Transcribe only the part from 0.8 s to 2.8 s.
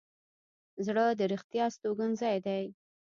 زړه د رښتیا استوګنځی دی.